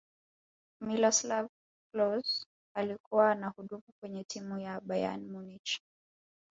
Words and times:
miloslav 0.81 1.47
klose 1.91 2.45
alikuwa 2.75 3.31
anahudumu 3.31 3.83
kwenye 4.01 4.23
timu 4.23 4.59
ya 4.59 4.79
bayern 4.81 5.31
munich 5.31 5.79